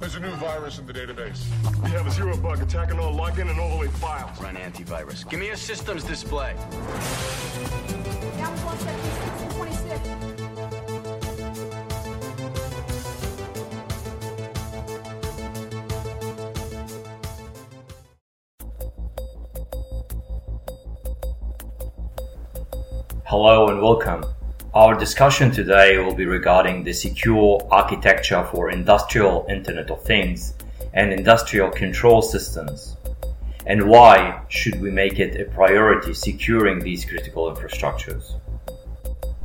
There's 0.00 0.14
a 0.14 0.20
new 0.20 0.30
virus 0.36 0.78
in 0.78 0.86
the 0.86 0.94
database. 0.94 1.44
We 1.84 1.90
have 1.90 2.06
a 2.06 2.10
zero 2.10 2.34
bug 2.34 2.62
attacking 2.62 2.98
all 2.98 3.14
login 3.14 3.50
and 3.50 3.60
overlay 3.60 3.88
files. 3.88 4.40
Run 4.40 4.56
antivirus. 4.56 5.28
Give 5.28 5.38
me 5.38 5.50
a 5.50 5.56
systems 5.58 6.04
display. 6.04 6.54
Down 6.54 6.62
one 8.64 8.78
seventy-six 8.78 9.42
and 9.42 9.50
twenty-six. 9.52 10.00
Hello 23.26 23.68
and 23.68 23.82
welcome. 23.82 24.24
Our 24.72 24.94
discussion 24.94 25.50
today 25.50 25.98
will 25.98 26.14
be 26.14 26.26
regarding 26.26 26.84
the 26.84 26.92
secure 26.92 27.60
architecture 27.72 28.44
for 28.52 28.70
industrial 28.70 29.44
Internet 29.48 29.90
of 29.90 30.04
Things 30.04 30.54
and 30.94 31.12
industrial 31.12 31.70
control 31.70 32.22
systems. 32.22 32.96
And 33.66 33.88
why 33.88 34.42
should 34.46 34.80
we 34.80 34.92
make 34.92 35.18
it 35.18 35.40
a 35.40 35.50
priority 35.50 36.14
securing 36.14 36.78
these 36.78 37.04
critical 37.04 37.52
infrastructures? 37.52 38.38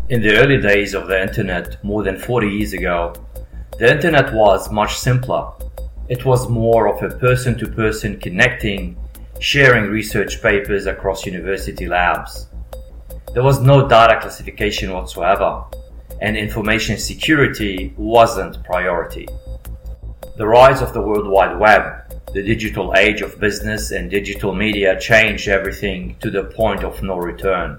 In 0.10 0.22
the 0.22 0.38
early 0.38 0.62
days 0.62 0.94
of 0.94 1.08
the 1.08 1.20
Internet, 1.20 1.84
more 1.84 2.04
than 2.04 2.20
40 2.20 2.48
years 2.48 2.74
ago, 2.74 3.16
the 3.80 3.92
Internet 3.92 4.32
was 4.32 4.72
much 4.72 4.96
simpler. 4.96 5.50
It 6.08 6.24
was 6.24 6.48
more 6.50 6.88
of 6.88 7.02
a 7.02 7.18
person 7.18 7.58
to 7.58 7.68
person 7.68 8.20
connecting, 8.20 8.96
sharing 9.40 9.90
research 9.90 10.40
papers 10.40 10.86
across 10.86 11.26
university 11.26 11.88
labs. 11.88 12.48
There 13.34 13.44
was 13.44 13.60
no 13.60 13.88
data 13.88 14.20
classification 14.22 14.92
whatsoever, 14.94 15.64
and 16.22 16.38
information 16.38 16.98
security 16.98 17.94
wasn't 17.98 18.64
priority. 18.64 19.28
The 20.38 20.48
rise 20.48 20.82
of 20.82 20.94
the 20.94 21.02
World 21.02 21.28
Wide 21.28 21.60
Web, 21.60 22.06
the 22.34 22.44
digital 22.44 22.94
age 22.96 23.22
of 23.22 23.40
business 23.40 23.92
and 23.92 24.10
digital 24.10 24.54
media 24.54 25.00
changed 25.00 25.48
everything 25.48 26.16
to 26.22 26.30
the 26.30 26.44
point 26.44 26.84
of 26.84 27.02
no 27.02 27.18
return. 27.18 27.78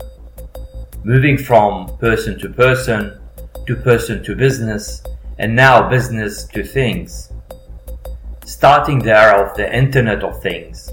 Moving 1.05 1.37
from 1.37 1.97
person 1.99 2.39
to 2.39 2.49
person, 2.49 3.19
to 3.67 3.77
person 3.77 4.25
to 4.25 4.35
business, 4.35 5.03
and 5.39 5.55
now 5.55 5.89
business 5.89 6.47
to 6.49 6.65
things. 6.65 7.31
Starting 8.45 8.99
the 8.99 9.17
era 9.17 9.47
of 9.47 9.57
the 9.57 9.75
Internet 9.77 10.23
of 10.23 10.41
Things, 10.43 10.91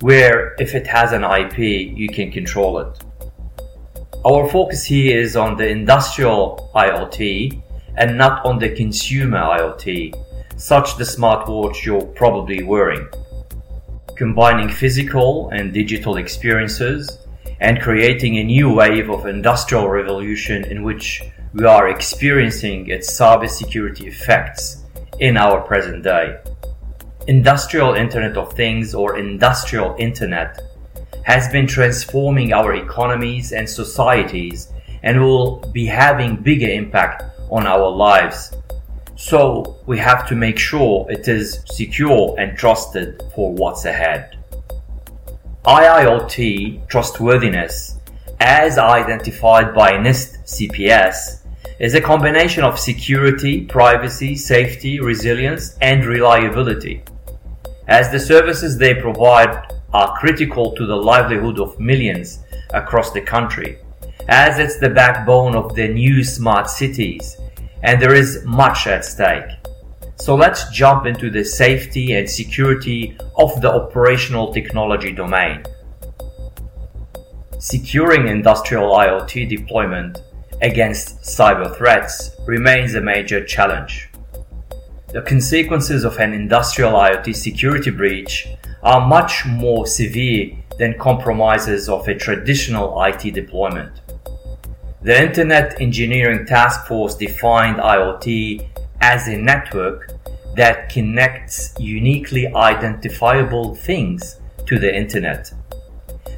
where 0.00 0.54
if 0.58 0.74
it 0.74 0.86
has 0.86 1.12
an 1.12 1.22
IP, 1.22 1.58
you 1.58 2.08
can 2.08 2.32
control 2.32 2.78
it. 2.78 2.98
Our 4.26 4.48
focus 4.48 4.86
here 4.86 5.20
is 5.20 5.36
on 5.36 5.58
the 5.58 5.68
industrial 5.68 6.70
IoT 6.74 7.60
and 7.98 8.16
not 8.16 8.42
on 8.46 8.58
the 8.58 8.74
consumer 8.74 9.36
IoT, 9.36 10.14
such 10.56 10.96
the 10.96 11.04
smartwatch 11.04 11.84
you're 11.84 12.06
probably 12.06 12.62
wearing. 12.62 13.06
Combining 14.16 14.70
physical 14.70 15.50
and 15.50 15.74
digital 15.74 16.16
experiences 16.16 17.18
and 17.60 17.82
creating 17.82 18.38
a 18.38 18.44
new 18.44 18.72
wave 18.72 19.10
of 19.10 19.26
industrial 19.26 19.90
revolution 19.90 20.64
in 20.64 20.82
which 20.82 21.22
we 21.52 21.66
are 21.66 21.90
experiencing 21.90 22.88
its 22.88 23.12
cybersecurity 23.12 24.06
effects 24.06 24.84
in 25.20 25.36
our 25.36 25.60
present 25.60 26.02
day. 26.02 26.38
Industrial 27.26 27.92
Internet 27.92 28.38
of 28.38 28.54
Things 28.54 28.94
or 28.94 29.18
Industrial 29.18 29.94
Internet 29.98 30.62
has 31.24 31.48
been 31.48 31.66
transforming 31.66 32.52
our 32.52 32.74
economies 32.74 33.52
and 33.52 33.68
societies 33.68 34.68
and 35.02 35.20
will 35.20 35.58
be 35.72 35.86
having 35.86 36.36
bigger 36.36 36.68
impact 36.68 37.24
on 37.50 37.66
our 37.66 37.90
lives. 37.90 38.54
So 39.16 39.76
we 39.86 39.98
have 39.98 40.26
to 40.28 40.34
make 40.34 40.58
sure 40.58 41.06
it 41.10 41.28
is 41.28 41.62
secure 41.66 42.34
and 42.38 42.56
trusted 42.56 43.22
for 43.34 43.52
what's 43.52 43.84
ahead. 43.84 44.38
IIoT 45.64 46.88
trustworthiness, 46.88 47.98
as 48.40 48.76
identified 48.76 49.74
by 49.74 49.92
NIST 49.92 50.44
CPS, 50.44 51.40
is 51.78 51.94
a 51.94 52.00
combination 52.00 52.64
of 52.64 52.78
security, 52.78 53.64
privacy, 53.64 54.36
safety, 54.36 55.00
resilience, 55.00 55.76
and 55.80 56.04
reliability. 56.04 57.02
As 57.88 58.10
the 58.10 58.20
services 58.20 58.78
they 58.78 58.94
provide 58.94 59.72
are 59.94 60.18
critical 60.18 60.72
to 60.72 60.86
the 60.86 60.96
livelihood 60.96 61.60
of 61.60 61.78
millions 61.78 62.40
across 62.70 63.12
the 63.12 63.20
country, 63.20 63.78
as 64.28 64.58
it's 64.58 64.78
the 64.78 64.90
backbone 64.90 65.54
of 65.54 65.74
the 65.76 65.86
new 65.86 66.24
smart 66.24 66.68
cities, 66.68 67.36
and 67.84 68.02
there 68.02 68.14
is 68.14 68.44
much 68.44 68.88
at 68.88 69.04
stake. 69.04 69.48
So 70.16 70.34
let's 70.34 70.68
jump 70.70 71.06
into 71.06 71.30
the 71.30 71.44
safety 71.44 72.14
and 72.14 72.28
security 72.28 73.16
of 73.36 73.60
the 73.60 73.72
operational 73.72 74.52
technology 74.52 75.12
domain. 75.12 75.62
Securing 77.60 78.28
industrial 78.28 78.92
IoT 78.92 79.48
deployment 79.48 80.22
against 80.60 81.22
cyber 81.22 81.74
threats 81.76 82.32
remains 82.46 82.94
a 82.94 83.00
major 83.00 83.44
challenge. 83.44 84.08
The 85.12 85.22
consequences 85.22 86.04
of 86.04 86.18
an 86.18 86.32
industrial 86.32 86.92
IoT 86.92 87.36
security 87.36 87.90
breach 87.90 88.48
are 88.84 89.06
much 89.06 89.46
more 89.46 89.86
severe 89.86 90.54
than 90.78 90.98
compromises 90.98 91.88
of 91.88 92.06
a 92.06 92.14
traditional 92.14 93.02
IT 93.02 93.32
deployment. 93.32 94.02
The 95.02 95.22
Internet 95.22 95.80
Engineering 95.80 96.46
Task 96.46 96.86
Force 96.86 97.14
defined 97.14 97.78
IoT 97.78 98.68
as 99.00 99.26
a 99.28 99.36
network 99.36 100.12
that 100.56 100.88
connects 100.90 101.74
uniquely 101.78 102.46
identifiable 102.54 103.74
things 103.74 104.40
to 104.66 104.78
the 104.78 104.94
Internet. 104.94 105.52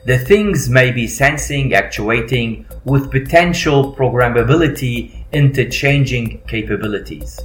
The 0.05 0.19
things 0.19 0.69
may 0.69 0.93
be 0.93 1.09
sensing, 1.09 1.75
actuating, 1.75 2.65
with 2.85 3.11
potential 3.11 3.93
programmability, 3.95 5.25
interchanging 5.33 6.41
capabilities. 6.47 7.41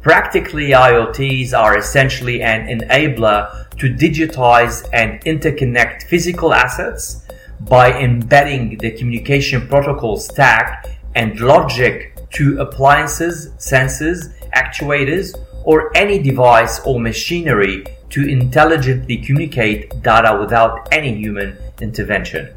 Practically, 0.00 0.70
IoTs 0.70 1.52
are 1.52 1.78
essentially 1.78 2.42
an 2.42 2.66
enabler 2.66 3.61
to 3.78 3.92
digitize 3.94 4.88
and 4.92 5.20
interconnect 5.24 6.04
physical 6.04 6.52
assets 6.52 7.26
by 7.60 7.92
embedding 8.00 8.78
the 8.78 8.90
communication 8.92 9.66
protocol 9.68 10.16
stack 10.16 10.98
and 11.14 11.38
logic 11.40 12.16
to 12.30 12.60
appliances, 12.60 13.50
sensors, 13.58 14.32
actuators, 14.52 15.34
or 15.64 15.96
any 15.96 16.20
device 16.22 16.80
or 16.80 16.98
machinery 16.98 17.84
to 18.10 18.28
intelligently 18.28 19.16
communicate 19.18 20.02
data 20.02 20.36
without 20.38 20.88
any 20.92 21.14
human 21.14 21.56
intervention. 21.80 22.52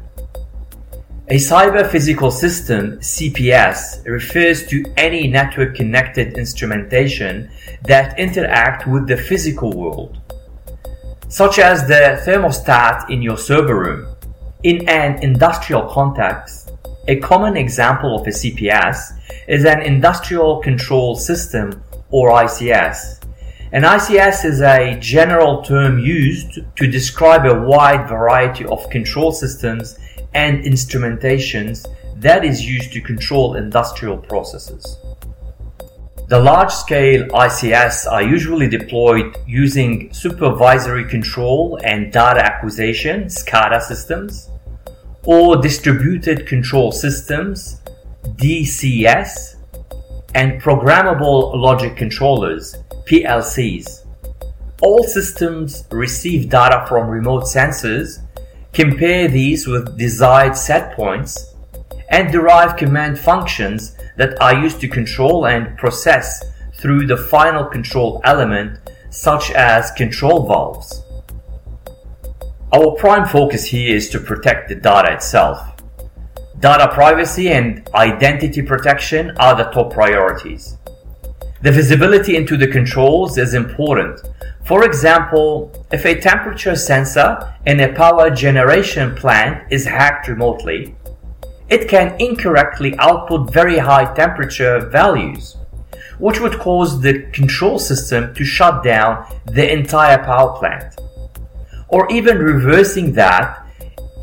A 1.28 1.36
cyber 1.36 1.84
physical 1.84 2.30
system, 2.30 2.98
CPS, 2.98 4.04
refers 4.06 4.66
to 4.68 4.84
any 4.96 5.26
network 5.26 5.74
connected 5.74 6.38
instrumentation 6.38 7.50
that 7.82 8.18
interact 8.18 8.86
with 8.86 9.08
the 9.08 9.16
physical 9.16 9.72
world, 9.72 10.20
such 11.36 11.58
as 11.58 11.86
the 11.86 12.18
thermostat 12.24 13.10
in 13.10 13.20
your 13.20 13.36
server 13.36 13.78
room. 13.78 14.16
In 14.62 14.88
an 14.88 15.22
industrial 15.22 15.82
context, 15.82 16.72
a 17.08 17.16
common 17.16 17.58
example 17.58 18.18
of 18.18 18.26
a 18.26 18.30
CPS 18.30 19.12
is 19.46 19.66
an 19.66 19.82
industrial 19.82 20.62
control 20.62 21.14
system 21.14 21.82
or 22.08 22.30
ICS. 22.30 23.22
An 23.72 23.82
ICS 23.82 24.46
is 24.46 24.62
a 24.62 24.98
general 24.98 25.60
term 25.60 25.98
used 25.98 26.60
to 26.74 26.86
describe 26.86 27.44
a 27.44 27.60
wide 27.68 28.08
variety 28.08 28.64
of 28.64 28.88
control 28.88 29.30
systems 29.30 29.98
and 30.32 30.64
instrumentations 30.64 31.86
that 32.16 32.46
is 32.46 32.64
used 32.64 32.94
to 32.94 33.02
control 33.02 33.56
industrial 33.56 34.16
processes. 34.16 34.96
The 36.28 36.40
large 36.40 36.72
scale 36.72 37.24
ICS 37.28 38.10
are 38.10 38.22
usually 38.22 38.68
deployed 38.68 39.36
using 39.46 40.12
supervisory 40.12 41.04
control 41.04 41.78
and 41.84 42.12
data 42.12 42.44
acquisition 42.44 43.26
SCADA 43.26 43.80
systems 43.80 44.50
or 45.22 45.56
distributed 45.56 46.48
control 46.48 46.90
systems 46.90 47.80
DCS 48.24 49.54
and 50.34 50.60
programmable 50.60 51.54
logic 51.54 51.96
controllers 51.96 52.74
PLCs. 53.06 54.04
All 54.82 55.04
systems 55.04 55.84
receive 55.92 56.50
data 56.50 56.84
from 56.88 57.08
remote 57.08 57.44
sensors, 57.44 58.18
compare 58.72 59.28
these 59.28 59.68
with 59.68 59.96
desired 59.96 60.56
set 60.56 60.96
points, 60.96 61.54
and 62.10 62.32
derive 62.32 62.76
command 62.76 63.16
functions 63.16 63.95
that 64.16 64.40
are 64.40 64.54
used 64.54 64.80
to 64.80 64.88
control 64.88 65.46
and 65.46 65.76
process 65.78 66.44
through 66.74 67.06
the 67.06 67.16
final 67.16 67.64
control 67.64 68.20
element 68.24 68.78
such 69.10 69.50
as 69.52 69.90
control 69.92 70.46
valves. 70.46 71.02
Our 72.72 72.94
prime 72.96 73.26
focus 73.26 73.64
here 73.64 73.94
is 73.94 74.10
to 74.10 74.20
protect 74.20 74.68
the 74.68 74.74
data 74.74 75.12
itself. 75.12 75.60
Data 76.58 76.92
privacy 76.92 77.50
and 77.50 77.88
identity 77.94 78.62
protection 78.62 79.30
are 79.38 79.56
the 79.56 79.70
top 79.70 79.92
priorities. 79.92 80.76
The 81.62 81.72
visibility 81.72 82.36
into 82.36 82.56
the 82.56 82.66
controls 82.66 83.38
is 83.38 83.54
important. 83.54 84.20
For 84.64 84.84
example, 84.84 85.86
if 85.92 86.04
a 86.04 86.20
temperature 86.20 86.76
sensor 86.76 87.54
in 87.66 87.80
a 87.80 87.92
power 87.92 88.30
generation 88.30 89.14
plant 89.14 89.70
is 89.70 89.84
hacked 89.84 90.28
remotely, 90.28 90.94
it 91.68 91.88
can 91.88 92.16
incorrectly 92.20 92.96
output 92.98 93.52
very 93.52 93.78
high 93.78 94.12
temperature 94.14 94.88
values, 94.88 95.56
which 96.18 96.40
would 96.40 96.58
cause 96.58 97.00
the 97.00 97.22
control 97.32 97.78
system 97.78 98.34
to 98.34 98.44
shut 98.44 98.84
down 98.84 99.26
the 99.46 99.72
entire 99.72 100.22
power 100.24 100.56
plant. 100.58 100.94
Or 101.88 102.10
even 102.10 102.38
reversing 102.38 103.12
that, 103.12 103.64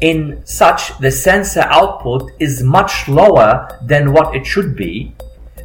in 0.02 0.46
such 0.46 0.98
the 1.00 1.12
sensor 1.12 1.62
output 1.62 2.32
is 2.40 2.64
much 2.64 3.08
lower 3.08 3.80
than 3.86 4.12
what 4.12 4.36
it 4.36 4.46
should 4.46 4.76
be, 4.76 5.16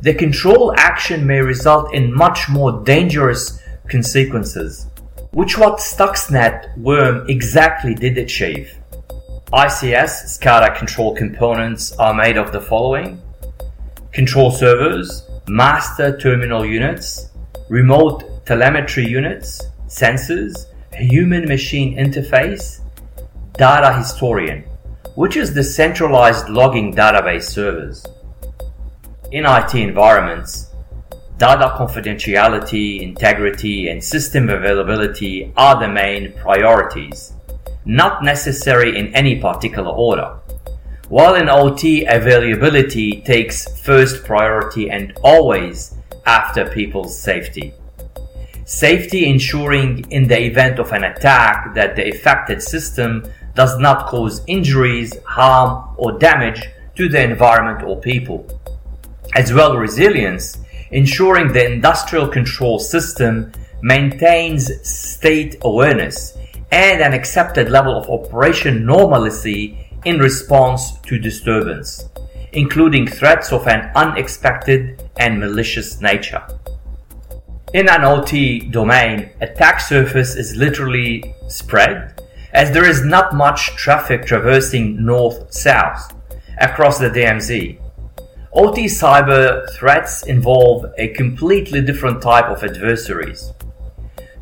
the 0.02 0.14
control 0.14 0.72
action 0.76 1.26
may 1.26 1.40
result 1.40 1.92
in 1.92 2.14
much 2.14 2.48
more 2.48 2.84
dangerous 2.84 3.60
consequences, 3.88 4.86
which 5.32 5.58
what 5.58 5.78
Stuxnet 5.78 6.76
worm 6.78 7.28
exactly 7.28 7.94
did 7.94 8.16
achieve. 8.16 8.77
ICS 9.52 10.38
SCADA 10.38 10.76
control 10.76 11.14
components 11.14 11.92
are 11.92 12.12
made 12.12 12.36
of 12.36 12.52
the 12.52 12.60
following 12.60 13.18
control 14.12 14.50
servers, 14.50 15.26
master 15.48 16.18
terminal 16.18 16.66
units, 16.66 17.30
remote 17.70 18.44
telemetry 18.44 19.06
units, 19.06 19.62
sensors, 19.86 20.66
human 20.92 21.48
machine 21.48 21.96
interface, 21.96 22.80
data 23.54 23.96
historian, 23.96 24.64
which 25.14 25.34
is 25.34 25.54
the 25.54 25.64
centralized 25.64 26.50
logging 26.50 26.94
database 26.94 27.44
servers. 27.44 28.04
In 29.32 29.46
IT 29.46 29.74
environments, 29.74 30.74
data 31.38 31.74
confidentiality, 31.74 33.00
integrity, 33.00 33.88
and 33.88 34.04
system 34.04 34.50
availability 34.50 35.50
are 35.56 35.80
the 35.80 35.88
main 35.88 36.34
priorities 36.34 37.32
not 37.88 38.22
necessary 38.22 38.98
in 38.98 39.14
any 39.14 39.40
particular 39.40 39.90
order. 39.90 40.38
While 41.08 41.36
in 41.36 41.48
OT, 41.48 42.04
availability 42.04 43.22
takes 43.22 43.80
first 43.80 44.24
priority 44.24 44.90
and 44.90 45.18
always 45.24 45.96
after 46.26 46.68
people's 46.68 47.18
safety. 47.18 47.72
Safety 48.66 49.26
ensuring 49.26 50.04
in 50.10 50.28
the 50.28 50.38
event 50.38 50.78
of 50.78 50.92
an 50.92 51.04
attack 51.04 51.74
that 51.74 51.96
the 51.96 52.10
affected 52.10 52.62
system 52.62 53.24
does 53.54 53.78
not 53.78 54.06
cause 54.06 54.42
injuries, 54.46 55.16
harm, 55.24 55.94
or 55.96 56.18
damage 56.18 56.68
to 56.96 57.08
the 57.08 57.22
environment 57.22 57.82
or 57.82 57.98
people. 57.98 58.46
As 59.34 59.54
well 59.54 59.78
resilience, 59.78 60.58
ensuring 60.90 61.54
the 61.54 61.72
industrial 61.72 62.28
control 62.28 62.78
system 62.78 63.50
maintains 63.80 64.70
state 64.86 65.56
awareness 65.62 66.36
and 66.70 67.00
an 67.00 67.12
accepted 67.12 67.70
level 67.70 67.96
of 67.96 68.10
operation 68.10 68.84
normalcy 68.84 69.88
in 70.04 70.18
response 70.18 70.98
to 71.00 71.18
disturbance, 71.18 72.08
including 72.52 73.06
threats 73.06 73.52
of 73.52 73.66
an 73.66 73.90
unexpected 73.94 75.02
and 75.18 75.38
malicious 75.38 76.00
nature. 76.00 76.42
In 77.74 77.88
an 77.88 78.04
OT 78.04 78.60
domain, 78.60 79.30
attack 79.40 79.80
surface 79.80 80.36
is 80.36 80.56
literally 80.56 81.34
spread 81.48 82.22
as 82.52 82.72
there 82.72 82.88
is 82.88 83.04
not 83.04 83.34
much 83.34 83.76
traffic 83.76 84.24
traversing 84.24 85.04
north-south 85.04 86.14
across 86.60 86.98
the 86.98 87.10
DMZ. 87.10 87.78
OT 88.54 88.86
cyber 88.86 89.70
threats 89.74 90.22
involve 90.24 90.86
a 90.96 91.08
completely 91.08 91.82
different 91.82 92.22
type 92.22 92.46
of 92.46 92.64
adversaries. 92.64 93.52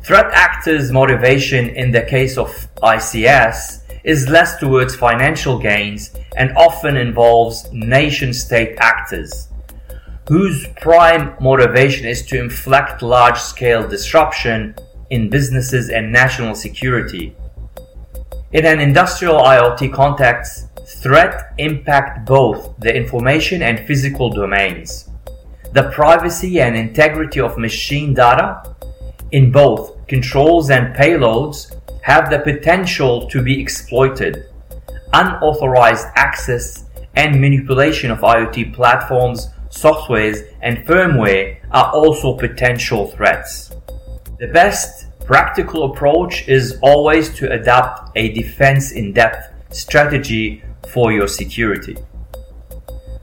Threat 0.07 0.31
actors' 0.31 0.89
motivation 0.89 1.67
in 1.67 1.91
the 1.91 2.03
case 2.03 2.37
of 2.37 2.47
ICS 2.77 3.81
is 4.05 4.29
less 4.29 4.55
towards 4.55 4.95
financial 4.95 5.59
gains 5.59 6.15
and 6.37 6.55
often 6.55 6.95
involves 6.95 7.69
nation 7.73 8.33
state 8.33 8.77
actors, 8.77 9.49
whose 10.29 10.65
prime 10.79 11.35
motivation 11.41 12.07
is 12.07 12.25
to 12.27 12.39
inflict 12.39 13.01
large 13.01 13.37
scale 13.37 13.85
disruption 13.85 14.73
in 15.09 15.29
businesses 15.29 15.89
and 15.89 16.09
national 16.09 16.55
security. 16.55 17.35
In 18.53 18.65
an 18.65 18.79
industrial 18.79 19.39
IoT 19.39 19.91
context, 19.91 20.69
threat 21.03 21.53
impact 21.57 22.25
both 22.25 22.79
the 22.79 22.95
information 22.95 23.61
and 23.61 23.85
physical 23.85 24.29
domains. 24.29 25.09
The 25.73 25.91
privacy 25.91 26.61
and 26.61 26.77
integrity 26.77 27.41
of 27.41 27.57
machine 27.57 28.13
data 28.13 28.76
in 29.31 29.51
both 29.51 30.07
controls 30.07 30.69
and 30.69 30.95
payloads 30.95 31.73
have 32.01 32.29
the 32.29 32.39
potential 32.39 33.27
to 33.29 33.41
be 33.41 33.59
exploited. 33.61 34.45
Unauthorized 35.13 36.07
access 36.15 36.85
and 37.15 37.41
manipulation 37.41 38.11
of 38.11 38.19
IoT 38.19 38.73
platforms, 38.73 39.49
softwares, 39.69 40.47
and 40.61 40.77
firmware 40.85 41.57
are 41.71 41.91
also 41.91 42.37
potential 42.37 43.07
threats. 43.07 43.73
The 44.39 44.47
best 44.47 45.07
practical 45.25 45.91
approach 45.91 46.47
is 46.47 46.79
always 46.81 47.33
to 47.35 47.51
adopt 47.51 48.11
a 48.15 48.33
defense 48.33 48.91
in 48.91 49.11
depth 49.11 49.51
strategy 49.71 50.63
for 50.93 51.11
your 51.11 51.27
security. 51.27 51.97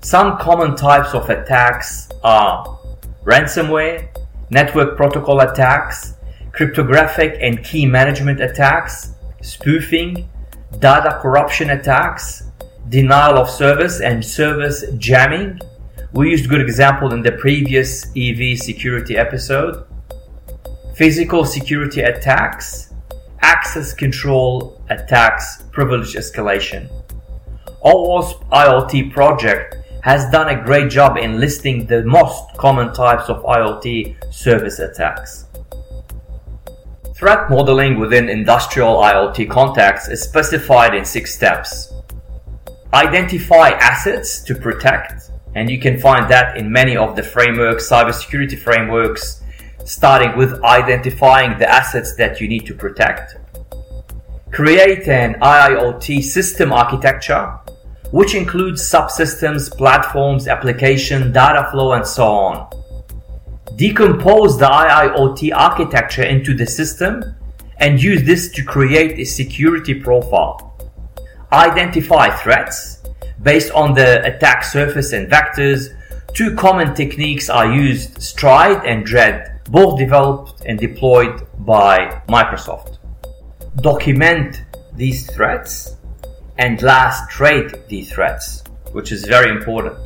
Some 0.02 0.36
common 0.36 0.76
types 0.76 1.14
of 1.14 1.30
attacks 1.30 2.10
are 2.22 2.78
ransomware, 3.24 4.08
network 4.50 4.96
protocol 4.96 5.41
attacks, 5.41 6.14
cryptographic 6.52 7.37
and 7.41 7.64
key 7.64 7.87
management 7.87 8.41
attacks, 8.41 9.14
spoofing, 9.43 10.29
data 10.79 11.19
corruption 11.20 11.70
attacks, 11.70 12.44
denial 12.88 13.38
of 13.38 13.49
service 13.49 14.00
and 14.00 14.25
service 14.25 14.85
jamming. 14.99 15.61
We 16.12 16.31
used 16.31 16.49
good 16.49 16.61
example 16.61 17.12
in 17.12 17.23
the 17.23 17.32
previous 17.32 18.06
EV 18.17 18.58
security 18.58 19.17
episode. 19.17 19.85
Physical 20.94 21.44
security 21.44 22.02
attacks, 22.02 22.93
access 23.40 23.93
control 23.93 24.81
attacks, 24.90 25.64
privilege 25.73 26.14
escalation. 26.14 26.88
OWASP 27.85 28.49
IoT 28.50 29.12
project 29.12 29.76
has 30.04 30.30
done 30.30 30.50
a 30.50 30.62
great 30.62 30.90
job 30.90 31.16
in 31.16 31.40
listing 31.40 31.86
the 31.86 32.04
most 32.04 32.54
common 32.58 32.92
types 32.92 33.30
of 33.30 33.42
IoT 33.42 34.14
service 34.30 34.78
attacks. 34.78 35.46
Threat 37.16 37.48
modeling 37.48 37.98
within 37.98 38.28
industrial 38.28 38.96
IoT 38.96 39.49
contexts 39.49 40.11
is 40.11 40.20
specified 40.20 40.94
in 40.94 41.06
six 41.06 41.34
steps. 41.34 41.90
Identify 42.92 43.70
assets 43.70 44.42
to 44.42 44.54
protect, 44.54 45.30
and 45.54 45.70
you 45.70 45.80
can 45.80 45.99
find 45.99 46.30
that 46.30 46.58
in 46.58 46.70
many 46.70 46.99
of 46.99 47.16
the 47.16 47.23
frameworks, 47.23 47.88
cybersecurity 47.88 48.58
frameworks, 48.58 49.42
starting 49.87 50.37
with 50.37 50.62
identifying 50.64 51.58
the 51.58 51.66
assets 51.66 52.14
that 52.16 52.42
you 52.42 52.46
need 52.46 52.66
to 52.66 52.75
protect. 52.75 53.37
Create 54.52 55.08
an 55.08 55.40
IIoT 55.40 56.23
system 56.23 56.75
architecture, 56.75 57.58
which 58.14 58.37
includes 58.37 58.80
subsystems, 58.80 59.76
platforms, 59.76 60.47
application, 60.47 61.33
data 61.33 61.68
flow, 61.73 61.94
and 61.94 62.06
so 62.06 62.25
on 62.25 62.54
decompose 63.76 64.56
the 64.56 64.66
IIoT 64.66 65.50
architecture 65.52 66.23
into 66.23 66.54
the 66.54 66.64
system 66.64 67.35
and 67.78 68.00
use 68.00 68.23
this 68.23 68.52
to 68.52 68.62
create 68.62 69.18
a 69.18 69.25
security 69.25 69.94
profile. 69.94 70.78
Identify 71.52 72.30
threats 72.37 73.02
based 73.42 73.73
on 73.73 73.94
the 73.94 74.25
attack 74.25 74.62
surface 74.62 75.12
and 75.12 75.28
vectors. 75.28 75.88
Two 76.35 76.54
common 76.54 76.94
techniques 76.94 77.50
are 77.50 77.73
used, 77.73 78.23
Stride 78.23 78.85
and 78.85 79.04
Dread, 79.04 79.61
both 79.71 79.99
developed 79.99 80.62
and 80.66 80.78
deployed 80.78 81.47
by 81.66 82.23
Microsoft. 82.28 82.99
Document 83.80 84.62
these 84.94 85.28
threats 85.35 85.97
and 86.58 86.80
last 86.82 87.30
trade 87.30 87.75
these 87.88 88.12
threats, 88.12 88.62
which 88.92 89.12
is 89.12 89.25
very 89.25 89.50
important. 89.50 89.96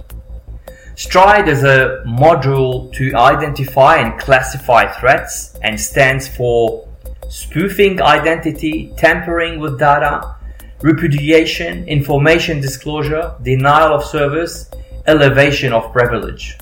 Stride 0.95 1.49
is 1.49 1.63
a 1.63 2.03
module 2.07 2.93
to 2.95 3.15
identify 3.15 3.97
and 3.97 4.19
classify 4.19 4.91
threats 4.99 5.57
and 5.63 5.79
stands 5.79 6.27
for 6.27 6.89
spoofing 7.29 8.03
identity, 8.03 8.93
tampering 8.97 9.61
with 9.61 9.79
data, 9.79 10.35
repudiation, 10.81 11.87
information 11.87 12.61
disclosure, 12.61 13.35
denial 13.43 13.95
of 13.95 14.05
service, 14.05 14.71
elevation 15.07 15.73
of 15.73 15.93
privilege. 15.93 16.59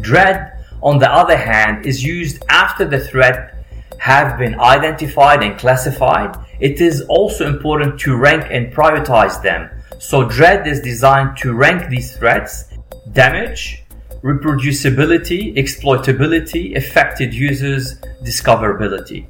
Dread, 0.00 0.64
on 0.82 0.98
the 0.98 1.10
other 1.10 1.36
hand, 1.36 1.86
is 1.86 2.02
used 2.02 2.42
after 2.48 2.84
the 2.84 2.98
threat 2.98 3.51
have 3.98 4.38
been 4.38 4.58
identified 4.60 5.42
and 5.42 5.58
classified. 5.58 6.36
It 6.60 6.80
is 6.80 7.02
also 7.08 7.46
important 7.46 7.98
to 8.00 8.16
rank 8.16 8.46
and 8.50 8.72
prioritize 8.72 9.42
them. 9.42 9.70
So 9.98 10.28
Dread 10.28 10.66
is 10.66 10.80
designed 10.80 11.36
to 11.38 11.54
rank 11.54 11.88
these 11.88 12.16
threats 12.16 12.68
damage, 13.12 13.84
reproducibility, 14.22 15.56
exploitability, 15.56 16.76
affected 16.76 17.34
users, 17.34 18.00
discoverability. 18.22 19.26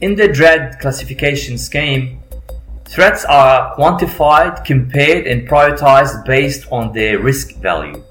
In 0.00 0.14
the 0.14 0.28
DREAD 0.28 0.78
classification 0.80 1.58
scheme, 1.58 2.20
threats 2.88 3.24
are 3.24 3.74
quantified, 3.76 4.64
compared, 4.64 5.26
and 5.26 5.48
prioritized 5.48 6.24
based 6.24 6.66
on 6.70 6.92
their 6.92 7.18
risk 7.18 7.56
value. 7.56 8.02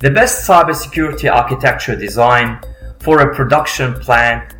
The 0.00 0.10
best 0.10 0.48
cybersecurity 0.48 1.32
architecture 1.32 1.94
design 1.94 2.60
for 3.02 3.20
a 3.20 3.34
production 3.34 3.94
plant 3.94 4.54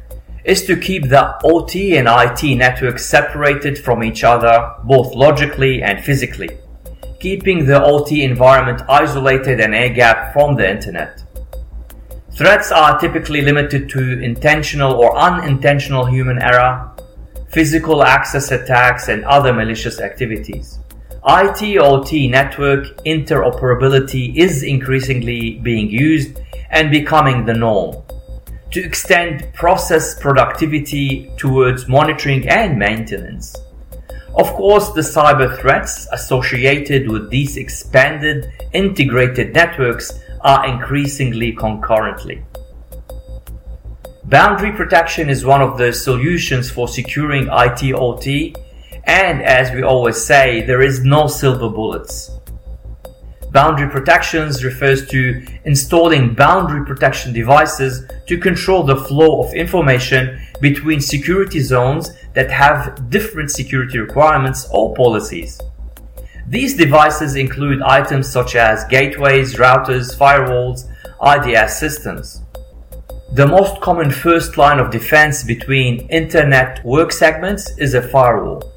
is 0.44 0.64
to 0.64 0.76
keep 0.76 1.08
the 1.08 1.38
OT 1.44 1.96
and 1.96 2.08
IT 2.10 2.56
networks 2.56 3.06
separated 3.06 3.78
from 3.78 4.02
each 4.02 4.24
other 4.24 4.74
both 4.82 5.14
logically 5.14 5.82
and 5.82 6.02
physically, 6.04 6.50
keeping 7.20 7.64
the 7.64 7.80
OT 7.80 8.24
environment 8.24 8.82
isolated 8.88 9.60
and 9.60 9.74
air-gapped 9.74 10.32
from 10.32 10.56
the 10.56 10.68
internet. 10.68 11.22
Threats 12.36 12.72
are 12.72 12.98
typically 12.98 13.42
limited 13.42 13.88
to 13.90 14.20
intentional 14.20 14.94
or 14.94 15.16
unintentional 15.16 16.06
human 16.06 16.42
error, 16.42 16.90
physical 17.50 18.02
access 18.02 18.50
attacks, 18.50 19.06
and 19.06 19.24
other 19.26 19.52
malicious 19.52 20.00
activities. 20.00 20.80
IT-OT 21.24 22.26
network 22.26 22.86
interoperability 23.04 24.34
is 24.36 24.64
increasingly 24.64 25.60
being 25.62 25.88
used 25.88 26.40
and 26.70 26.90
becoming 26.90 27.44
the 27.44 27.54
norm 27.54 28.02
to 28.72 28.82
extend 28.82 29.52
process 29.54 30.18
productivity 30.18 31.30
towards 31.36 31.88
monitoring 31.88 32.48
and 32.48 32.78
maintenance. 32.78 33.56
Of 34.34 34.46
course, 34.54 34.90
the 34.92 35.02
cyber 35.02 35.58
threats 35.60 36.08
associated 36.10 37.10
with 37.10 37.28
these 37.28 37.58
expanded 37.58 38.50
integrated 38.72 39.52
networks 39.54 40.18
are 40.40 40.66
increasingly 40.66 41.52
concurrently. 41.52 42.42
Boundary 44.24 44.72
protection 44.72 45.28
is 45.28 45.44
one 45.44 45.60
of 45.60 45.76
the 45.76 45.92
solutions 45.92 46.70
for 46.70 46.88
securing 46.88 47.48
IT 47.52 47.94
OT, 47.94 48.54
and 49.04 49.42
as 49.42 49.70
we 49.72 49.82
always 49.82 50.24
say, 50.24 50.62
there 50.62 50.80
is 50.80 51.04
no 51.04 51.26
silver 51.26 51.68
bullets. 51.68 52.30
Boundary 53.52 53.90
protections 53.90 54.64
refers 54.64 55.06
to 55.08 55.44
installing 55.66 56.32
boundary 56.32 56.86
protection 56.86 57.34
devices 57.34 58.06
to 58.26 58.38
control 58.38 58.82
the 58.82 58.96
flow 58.96 59.42
of 59.42 59.52
information 59.52 60.40
between 60.62 61.02
security 61.02 61.60
zones 61.60 62.12
that 62.32 62.50
have 62.50 63.10
different 63.10 63.50
security 63.50 63.98
requirements 63.98 64.66
or 64.72 64.94
policies. 64.94 65.60
These 66.48 66.78
devices 66.78 67.36
include 67.36 67.82
items 67.82 68.26
such 68.26 68.56
as 68.56 68.84
gateways, 68.84 69.56
routers, 69.56 70.16
firewalls, 70.16 70.88
IDS 71.20 71.78
systems. 71.78 72.40
The 73.34 73.46
most 73.46 73.82
common 73.82 74.10
first 74.10 74.56
line 74.56 74.78
of 74.78 74.90
defense 74.90 75.44
between 75.44 76.08
internet 76.08 76.82
work 76.86 77.12
segments 77.12 77.76
is 77.76 77.92
a 77.92 78.00
firewall. 78.00 78.71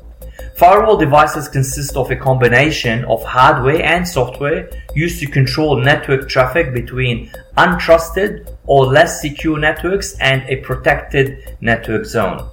Firewall 0.56 0.96
devices 0.96 1.50
consist 1.50 1.98
of 1.98 2.10
a 2.12 2.16
combination 2.16 3.04
of 3.06 3.22
hardware 3.26 3.84
and 3.84 4.08
software 4.08 4.70
used 4.94 5.20
to 5.20 5.26
control 5.26 5.76
network 5.76 6.30
traffic 6.30 6.74
between 6.74 7.30
untrusted 7.58 8.56
or 8.66 8.86
less 8.86 9.20
secure 9.20 9.60
networks 9.60 10.18
and 10.20 10.44
a 10.48 10.56
protected 10.62 11.58
network 11.60 12.06
zone. 12.06 12.50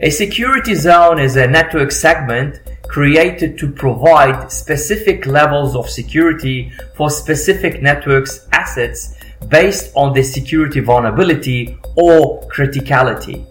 A 0.00 0.10
security 0.10 0.74
zone 0.74 1.20
is 1.20 1.36
a 1.36 1.46
network 1.46 1.92
segment 1.92 2.60
created 2.88 3.56
to 3.58 3.70
provide 3.70 4.50
specific 4.50 5.26
levels 5.26 5.76
of 5.76 5.88
security 5.88 6.72
for 6.96 7.10
specific 7.10 7.80
networks 7.80 8.48
assets 8.50 9.14
based 9.48 9.92
on 9.94 10.12
the 10.14 10.22
security 10.24 10.80
vulnerability 10.80 11.78
or 11.96 12.42
criticality. 12.48 13.46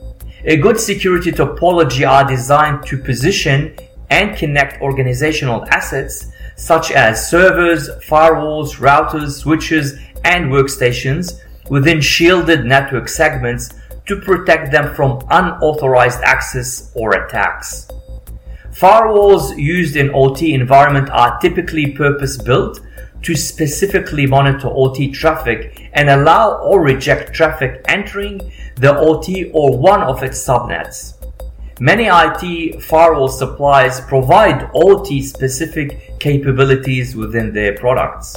A 0.46 0.55
good 0.55 0.79
security 0.79 1.34
topology 1.34 2.08
are 2.10 2.25
designed 2.25 2.86
to 2.86 2.98
position 2.98 3.75
and 4.10 4.38
connect 4.38 4.81
organizational 4.81 5.65
assets 5.65 6.27
such 6.55 6.91
as 6.91 7.29
servers, 7.29 7.89
firewalls, 8.08 8.77
routers, 8.77 9.31
switches, 9.31 10.00
and 10.24 10.46
workstations 10.46 11.41
within 11.69 12.00
shielded 12.00 12.63
network 12.63 13.10
segments 13.10 13.74
to 14.08 14.22
protect 14.22 14.72
them 14.72 14.96
from 14.96 15.19
unauthorized 15.29 16.22
access 16.24 16.91
or 16.96 17.15
attacks. 17.15 17.88
Firewalls 18.72 19.58
used 19.58 19.98
in 19.98 20.10
OT 20.13 20.53
environment 20.53 21.10
are 21.10 21.38
typically 21.39 21.91
purpose 21.91 22.38
built 22.38 22.79
to 23.24 23.36
specifically 23.36 24.26
monitor 24.26 24.68
OT 24.68 25.12
traffic 25.12 25.90
and 25.94 26.10
allow 26.10 26.60
or 26.60 26.82
reject 26.82 27.34
traffic 27.34 27.84
entering 27.88 28.52
the 28.76 28.98
OT 28.98 29.52
or 29.54 29.78
one 29.78 30.02
of 30.02 30.24
its 30.24 30.44
subnets. 30.44 31.16
Many 31.82 32.10
IT 32.12 32.82
firewall 32.82 33.30
suppliers 33.30 34.02
provide 34.02 34.70
OT 34.74 35.22
specific 35.22 36.20
capabilities 36.20 37.16
within 37.16 37.54
their 37.54 37.78
products. 37.78 38.36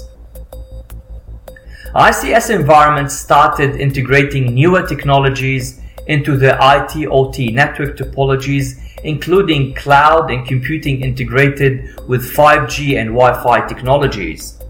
ICS 1.94 2.54
environments 2.54 3.14
started 3.14 3.76
integrating 3.76 4.54
newer 4.54 4.86
technologies 4.86 5.80
into 6.06 6.36
the 6.36 6.56
IT 6.60 7.06
OT 7.08 7.52
network 7.52 7.96
topologies, 7.96 8.80
including 9.04 9.74
cloud 9.74 10.30
and 10.30 10.46
computing 10.46 11.02
integrated 11.02 11.98
with 12.08 12.22
5G 12.34 12.98
and 12.98 13.10
Wi 13.10 13.42
Fi 13.42 13.66
technologies 13.66 14.61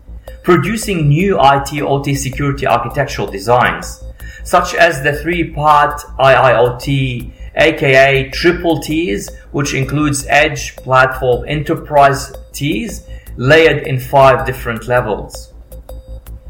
producing 0.43 1.09
new 1.09 1.39
IT 1.41 1.83
OT 1.83 2.15
security 2.15 2.67
architectural 2.67 3.29
designs, 3.29 4.03
such 4.45 4.75
as 4.75 5.03
the 5.03 5.13
three-part 5.13 6.01
IIoT, 6.19 7.33
aka 7.55 8.31
triple 8.31 8.81
T's, 8.81 9.31
which 9.53 9.75
includes 9.75 10.27
Edge, 10.29 10.75
Platform, 10.77 11.45
Enterprise 11.47 12.33
T's, 12.53 13.07
layered 13.37 13.87
in 13.87 13.99
five 13.99 14.45
different 14.47 14.89
levels. 14.89 15.53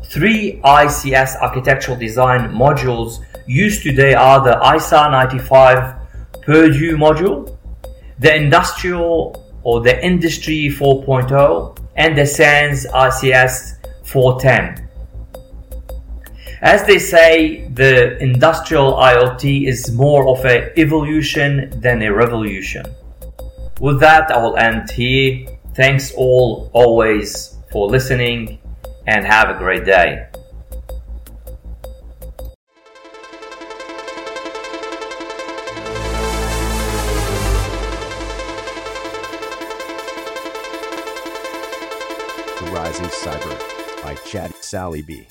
Three 0.04 0.60
ICS 0.62 1.40
architectural 1.40 1.96
design 1.96 2.50
modules 2.52 3.24
used 3.46 3.82
today 3.82 4.14
are 4.14 4.42
the 4.42 4.60
ISA 4.74 5.10
95 5.10 5.96
Purdue 6.42 6.96
module, 6.96 7.56
the 8.18 8.34
industrial 8.34 9.38
or 9.62 9.80
the 9.80 10.04
industry 10.04 10.68
4.0, 10.68 11.78
and 11.96 12.16
the 12.16 12.26
SANS 12.26 12.86
ICS 12.86 13.76
410. 14.04 14.88
As 16.62 16.86
they 16.86 16.98
say, 16.98 17.68
the 17.74 18.16
industrial 18.18 18.94
IoT 18.94 19.66
is 19.66 19.90
more 19.90 20.28
of 20.28 20.44
an 20.44 20.70
evolution 20.76 21.72
than 21.80 22.02
a 22.02 22.12
revolution. 22.12 22.86
With 23.80 23.98
that, 24.00 24.30
I 24.30 24.38
will 24.38 24.56
end 24.56 24.90
here. 24.90 25.46
Thanks 25.74 26.12
all 26.14 26.70
always 26.72 27.56
for 27.72 27.88
listening 27.88 28.60
and 29.08 29.26
have 29.26 29.50
a 29.50 29.58
great 29.58 29.84
day. 29.84 30.28
Chad 44.32 44.54
Sally 44.62 45.02
B. 45.02 45.28